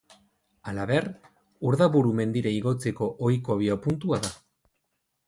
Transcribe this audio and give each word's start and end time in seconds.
Halaber, 0.69 1.03
Urdaburu 1.71 2.13
mendira 2.21 2.53
igotzeko 2.61 3.11
ohiko 3.29 3.55
abiapuntua 3.57 4.21
da. 4.25 4.33